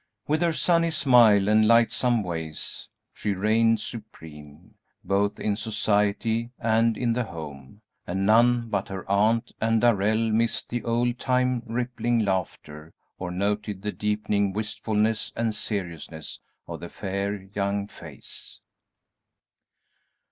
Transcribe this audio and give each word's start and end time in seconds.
With 0.27 0.41
her 0.41 0.51
sunny 0.51 0.89
smile 0.89 1.47
and 1.47 1.67
lightsome 1.67 2.23
ways 2.23 2.89
she 3.13 3.35
reigned 3.35 3.79
supreme, 3.81 4.73
both 5.03 5.39
in 5.39 5.55
society 5.55 6.49
and 6.57 6.97
in 6.97 7.13
the 7.13 7.25
home, 7.25 7.81
and 8.07 8.25
none 8.25 8.67
but 8.67 8.87
her 8.87 9.07
aunt 9.07 9.51
and 9.61 9.79
Darrell 9.79 10.31
missed 10.31 10.69
the 10.69 10.83
old 10.83 11.19
time 11.19 11.61
rippling 11.67 12.17
laughter 12.17 12.95
or 13.19 13.29
noted 13.29 13.83
the 13.83 13.91
deepening 13.91 14.53
wistfulness 14.53 15.33
and 15.35 15.53
seriousness 15.53 16.41
of 16.67 16.79
the 16.79 16.89
fair 16.89 17.39
young 17.53 17.85
face. 17.85 18.59